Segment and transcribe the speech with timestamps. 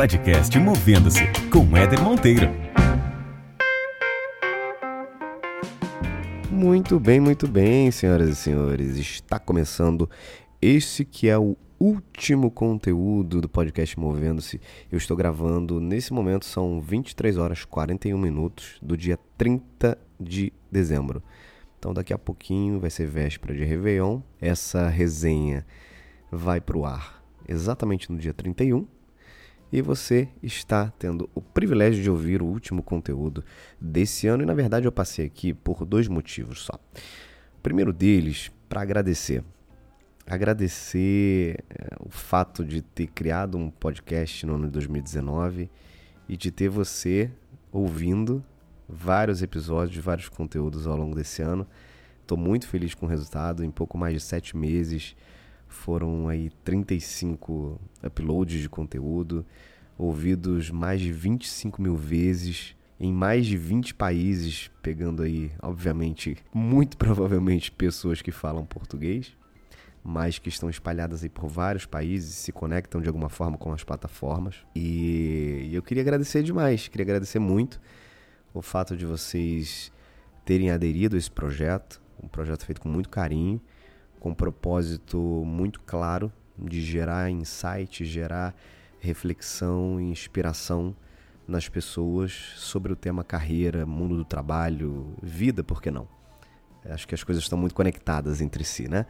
[0.00, 1.20] Podcast Movendo-se
[1.52, 2.48] com Éder Monteiro.
[6.50, 8.96] Muito bem, muito bem, senhoras e senhores.
[8.96, 10.08] Está começando
[10.62, 14.58] esse que é o último conteúdo do podcast Movendo-se.
[14.90, 21.22] Eu estou gravando, nesse momento são 23 horas 41 minutos do dia 30 de dezembro.
[21.78, 24.22] Então daqui a pouquinho vai ser véspera de Réveillon.
[24.40, 25.66] Essa resenha
[26.32, 28.86] vai para o ar exatamente no dia 31
[29.72, 33.44] e você está tendo o privilégio de ouvir o último conteúdo
[33.80, 34.42] desse ano.
[34.42, 36.74] E na verdade eu passei aqui por dois motivos só.
[37.56, 39.44] O primeiro deles, para agradecer.
[40.26, 45.70] Agradecer é, o fato de ter criado um podcast no ano de 2019
[46.28, 47.30] e de ter você
[47.72, 48.44] ouvindo
[48.88, 51.66] vários episódios, vários conteúdos ao longo desse ano.
[52.22, 53.64] Estou muito feliz com o resultado.
[53.64, 55.16] Em pouco mais de sete meses,
[55.70, 59.46] foram aí 35 uploads de conteúdo,
[59.96, 66.96] ouvidos mais de 25 mil vezes em mais de 20 países, pegando aí, obviamente, muito
[66.98, 69.34] provavelmente pessoas que falam português,
[70.02, 73.84] mas que estão espalhadas aí por vários países, se conectam de alguma forma com as
[73.84, 74.56] plataformas.
[74.74, 77.80] E eu queria agradecer demais, queria agradecer muito
[78.52, 79.92] o fato de vocês
[80.44, 83.60] terem aderido a esse projeto, um projeto feito com muito carinho
[84.20, 88.54] com um propósito muito claro de gerar insight, gerar
[89.00, 90.94] reflexão e inspiração
[91.48, 96.06] nas pessoas sobre o tema carreira, mundo do trabalho, vida, por que não?
[96.84, 99.06] Acho que as coisas estão muito conectadas entre si, né?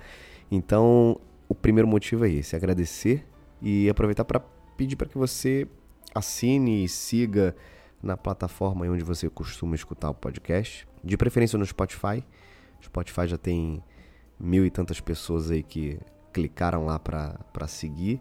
[0.51, 3.27] Então, o primeiro motivo é esse, agradecer
[3.61, 4.41] e aproveitar para
[4.77, 5.69] pedir para que você
[6.15, 7.55] assine e siga
[8.03, 12.25] na plataforma onde você costuma escutar o podcast, de preferência no Spotify.
[12.81, 13.83] O Spotify já tem
[14.41, 15.99] mil e tantas pessoas aí que
[16.33, 18.21] clicaram lá para seguir.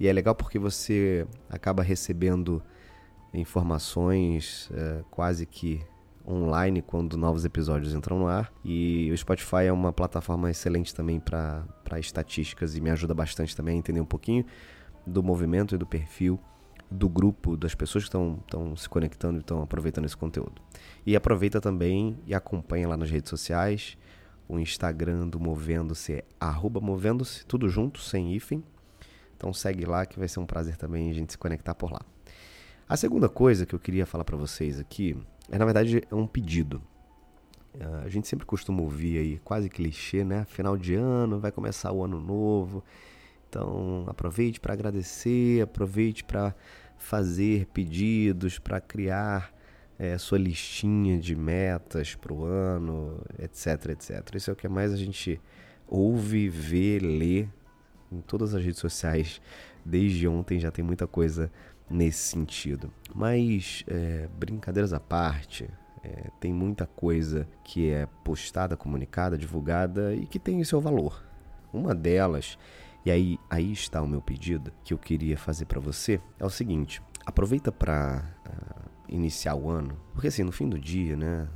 [0.00, 2.62] E é legal porque você acaba recebendo
[3.32, 5.80] informações é, quase que
[6.26, 8.52] online quando novos episódios entram no ar.
[8.64, 11.64] E o Spotify é uma plataforma excelente também para
[11.98, 14.44] estatísticas e me ajuda bastante também a entender um pouquinho
[15.06, 16.38] do movimento e do perfil
[16.90, 20.60] do grupo, das pessoas que estão se conectando e estão aproveitando esse conteúdo.
[21.06, 23.96] E aproveita também e acompanha lá nas redes sociais.
[24.52, 28.62] O Instagram do Movendo-se é arroba Movendo-se, tudo junto, sem hífen.
[29.34, 32.02] Então segue lá que vai ser um prazer também a gente se conectar por lá.
[32.86, 35.16] A segunda coisa que eu queria falar para vocês aqui
[35.50, 36.82] é, na verdade, é um pedido.
[37.80, 40.44] Ah, a gente sempre costuma ouvir aí, quase clichê, né?
[40.44, 42.84] Final de ano, vai começar o ano novo.
[43.48, 46.54] Então, aproveite para agradecer, aproveite para
[46.98, 49.51] fazer pedidos, para criar
[50.02, 54.34] é, sua listinha de metas para o ano, etc, etc.
[54.34, 55.40] Isso é o que mais a gente
[55.86, 57.46] ouve, vê, lê
[58.10, 59.40] em todas as redes sociais.
[59.84, 61.52] Desde ontem já tem muita coisa
[61.88, 62.92] nesse sentido.
[63.14, 65.70] Mas, é, brincadeiras à parte,
[66.02, 71.24] é, tem muita coisa que é postada, comunicada, divulgada e que tem o seu valor.
[71.72, 72.58] Uma delas,
[73.06, 76.50] e aí, aí está o meu pedido que eu queria fazer para você, é o
[76.50, 78.81] seguinte: aproveita para uh,
[79.14, 81.48] iniciar o ano, porque assim, no fim do dia, né?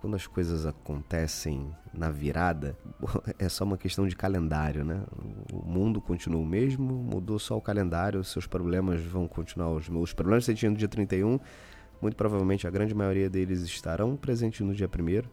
[0.00, 2.76] Quando as coisas acontecem na virada,
[3.38, 5.02] é só uma questão de calendário, né?
[5.50, 10.10] O mundo continua o mesmo, mudou só o calendário, seus problemas vão continuar os meus.
[10.10, 11.40] Os problemas que você tinha no dia 31,
[12.02, 15.26] muito provavelmente a grande maioria deles estarão presentes no dia 1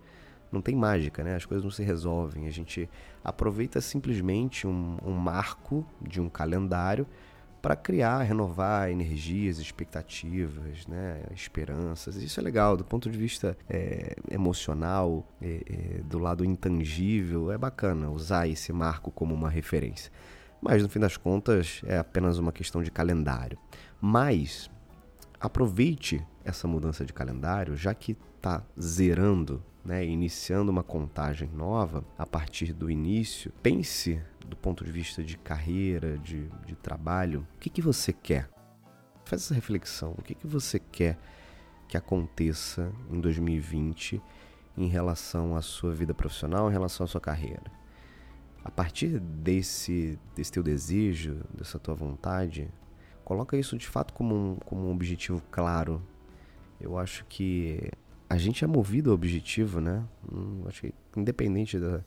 [0.51, 1.35] não tem mágica, né?
[1.35, 2.45] As coisas não se resolvem.
[2.45, 2.89] A gente
[3.23, 7.07] aproveita simplesmente um, um marco de um calendário
[7.61, 12.15] para criar, renovar energias, expectativas, né, esperanças.
[12.15, 17.51] Isso é legal do ponto de vista é, emocional, é, é, do lado intangível.
[17.51, 20.11] É bacana usar esse marco como uma referência.
[20.61, 23.57] Mas no fim das contas é apenas uma questão de calendário.
[23.99, 24.69] Mas
[25.39, 32.25] aproveite essa mudança de calendário, já que está zerando né, iniciando uma contagem nova a
[32.25, 37.69] partir do início, pense do ponto de vista de carreira, de, de trabalho, o que,
[37.69, 38.49] que você quer?
[39.23, 40.13] Faz essa reflexão.
[40.17, 41.17] O que, que você quer
[41.87, 44.21] que aconteça em 2020
[44.77, 47.63] em relação à sua vida profissional, em relação à sua carreira?
[48.63, 52.69] A partir desse, desse teu desejo, dessa tua vontade,
[53.23, 56.01] coloca isso de fato como um, como um objetivo claro.
[56.79, 57.89] Eu acho que
[58.29, 60.05] a gente é movido ao objetivo, né?
[60.31, 62.01] Hum, acho que independente da,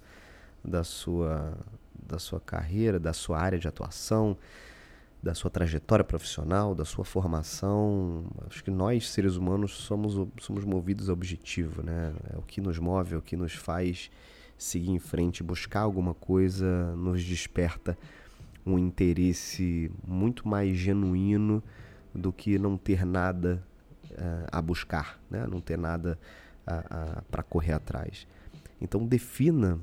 [0.63, 1.57] da, sua,
[1.95, 4.37] da sua carreira, da sua área de atuação,
[5.23, 11.09] da sua trajetória profissional, da sua formação, acho que nós, seres humanos, somos, somos movidos
[11.09, 12.13] ao objetivo, né?
[12.33, 14.11] É o que nos move, é o que nos faz
[14.59, 17.97] seguir em frente, buscar alguma coisa, nos desperta
[18.67, 21.63] um interesse muito mais genuíno
[22.15, 23.63] do que não ter nada
[24.11, 25.47] uh, a buscar, né?
[25.47, 26.19] não ter nada
[27.31, 28.27] para correr atrás.
[28.81, 29.79] Então defina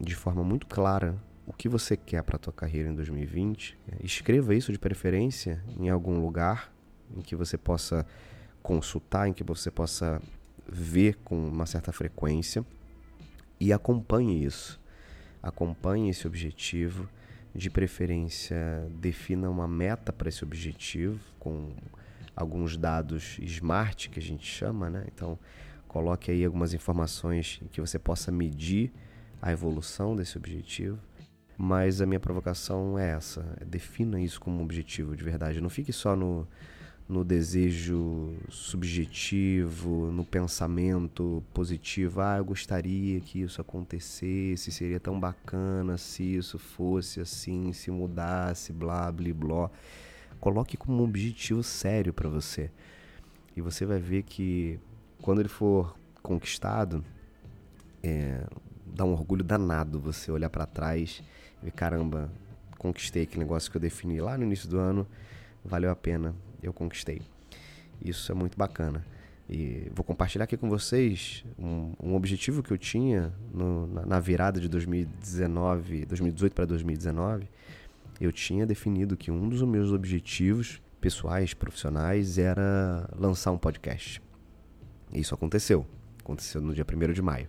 [0.00, 1.16] de forma muito clara
[1.46, 3.78] o que você quer para a tua carreira em 2020.
[4.02, 6.72] Escreva isso de preferência em algum lugar
[7.16, 8.06] em que você possa
[8.62, 10.20] consultar, em que você possa
[10.68, 12.64] ver com uma certa frequência
[13.58, 14.80] e acompanhe isso.
[15.42, 17.08] Acompanhe esse objetivo,
[17.54, 21.74] de preferência defina uma meta para esse objetivo com
[22.36, 25.04] alguns dados smart que a gente chama, né?
[25.12, 25.38] Então,
[25.88, 28.92] coloque aí algumas informações que você possa medir
[29.42, 30.98] a evolução desse objetivo.
[31.62, 35.60] Mas a minha provocação é essa: defina isso como um objetivo de verdade.
[35.60, 36.48] Não fique só no,
[37.06, 42.22] no desejo subjetivo, no pensamento positivo.
[42.22, 48.72] Ah, eu gostaria que isso acontecesse, seria tão bacana se isso fosse assim, se mudasse,
[48.72, 49.70] blá, blá, blá.
[50.40, 52.70] Coloque como um objetivo sério para você.
[53.54, 54.80] E você vai ver que
[55.20, 57.04] quando ele for conquistado,
[58.02, 58.46] é,
[58.86, 61.22] dá um orgulho danado você olhar para trás
[61.62, 62.30] ver, caramba,
[62.78, 65.06] conquistei aquele negócio que eu defini lá no início do ano,
[65.64, 67.22] valeu a pena eu conquistei.
[68.02, 69.04] Isso é muito bacana.
[69.48, 74.20] E vou compartilhar aqui com vocês um, um objetivo que eu tinha no, na, na,
[74.20, 77.48] virada de 2019, 2018 para 2019.
[78.20, 84.22] Eu tinha definido que um dos meus objetivos pessoais, profissionais, era lançar um podcast.
[85.12, 85.84] Isso aconteceu.
[86.20, 87.48] Aconteceu no dia 1 de maio.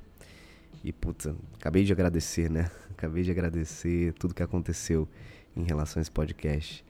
[0.84, 2.70] E, puta, acabei de agradecer, né?
[2.92, 5.08] Acabei de agradecer tudo que aconteceu
[5.56, 6.84] em relação a esse podcast.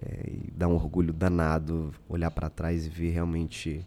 [0.00, 3.84] É, e dá um orgulho danado olhar para trás e ver realmente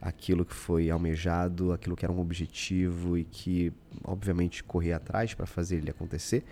[0.00, 3.72] aquilo que foi almejado, aquilo que era um objetivo e que,
[4.02, 6.44] obviamente, correr atrás para fazer ele acontecer.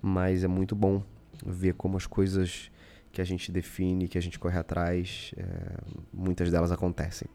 [0.00, 1.02] Mas é muito bom
[1.44, 2.70] ver como as coisas
[3.12, 5.44] que a gente define, que a gente corre atrás, é,
[6.12, 7.28] muitas delas acontecem.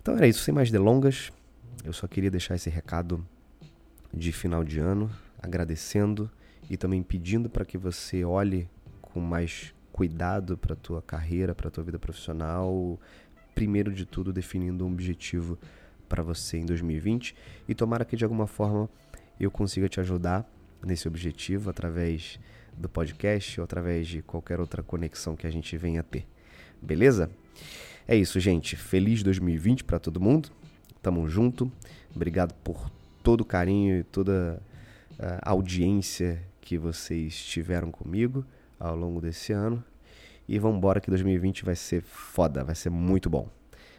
[0.00, 1.30] Então era isso, sem mais delongas.
[1.84, 3.26] Eu só queria deixar esse recado
[4.12, 5.10] de final de ano,
[5.40, 6.30] agradecendo
[6.68, 8.68] e também pedindo para que você olhe
[9.00, 12.98] com mais cuidado para tua carreira, para tua vida profissional,
[13.54, 15.58] primeiro de tudo definindo um objetivo
[16.08, 17.34] para você em 2020
[17.68, 18.88] e tomara que de alguma forma
[19.38, 20.46] eu consiga te ajudar
[20.84, 22.38] nesse objetivo através
[22.76, 26.26] do podcast ou através de qualquer outra conexão que a gente venha ter.
[26.80, 27.30] Beleza?
[28.06, 28.76] É isso, gente.
[28.76, 30.50] Feliz 2020 para todo mundo.
[31.00, 31.70] Tamo junto.
[32.14, 32.90] Obrigado por
[33.22, 34.60] todo o carinho e toda
[35.18, 38.44] a audiência que vocês tiveram comigo
[38.78, 39.82] ao longo desse ano.
[40.48, 43.48] E vamos embora que 2020 vai ser foda, vai ser muito bom.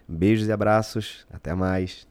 [0.07, 2.05] Beijos e abraços, até mais.